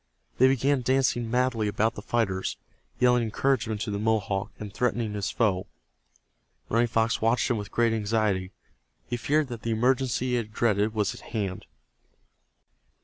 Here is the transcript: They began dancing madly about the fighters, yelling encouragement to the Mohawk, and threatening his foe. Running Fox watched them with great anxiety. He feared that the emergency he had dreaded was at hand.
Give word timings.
They 0.39 0.47
began 0.47 0.81
dancing 0.81 1.29
madly 1.29 1.67
about 1.67 1.93
the 1.93 2.01
fighters, 2.01 2.57
yelling 2.99 3.21
encouragement 3.21 3.81
to 3.81 3.91
the 3.91 3.99
Mohawk, 3.99 4.49
and 4.57 4.73
threatening 4.73 5.13
his 5.13 5.29
foe. 5.29 5.67
Running 6.69 6.87
Fox 6.87 7.21
watched 7.21 7.47
them 7.49 7.57
with 7.57 7.69
great 7.69 7.93
anxiety. 7.93 8.51
He 9.05 9.15
feared 9.15 9.47
that 9.49 9.61
the 9.61 9.69
emergency 9.69 10.29
he 10.29 10.33
had 10.37 10.53
dreaded 10.53 10.95
was 10.95 11.13
at 11.13 11.21
hand. 11.21 11.67